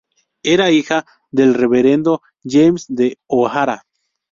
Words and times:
Era 0.41 0.63
la 0.63 0.71
hija 0.71 1.05
del 1.29 1.53
reverendo 1.53 2.23
James 2.43 2.85
D. 2.87 3.19
O'Hara. 3.27 3.83